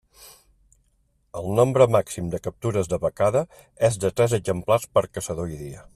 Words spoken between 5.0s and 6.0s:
caçador i dia.